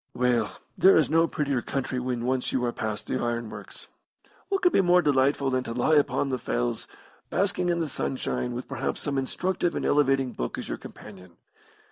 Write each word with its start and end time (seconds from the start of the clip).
"Well, 0.15 0.57
there 0.75 0.97
is 0.97 1.11
no 1.11 1.27
prettier 1.27 1.61
country 1.61 1.99
when 1.99 2.25
once 2.25 2.51
you 2.51 2.65
are 2.65 2.71
past 2.71 3.05
the 3.05 3.19
iron 3.19 3.51
works. 3.51 3.87
What 4.49 4.63
could 4.63 4.71
be 4.71 4.81
more 4.81 5.03
delightful 5.03 5.51
than 5.51 5.63
to 5.65 5.73
lie 5.73 5.93
upon 5.93 6.29
the 6.29 6.39
Fells, 6.39 6.87
basking 7.29 7.69
in 7.69 7.79
the 7.81 7.87
sunshine, 7.87 8.53
with 8.55 8.67
perhaps 8.67 8.99
some 9.01 9.19
instructive 9.19 9.75
and 9.75 9.85
elevating 9.85 10.31
book 10.33 10.57
as 10.57 10.67
your 10.69 10.79
companion? 10.79 11.37